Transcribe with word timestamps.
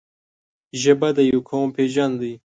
ژبه 0.81 1.09
د 1.17 1.19
یو 1.31 1.39
قوم 1.49 1.67
پېژند 1.77 2.15
دی. 2.21 2.33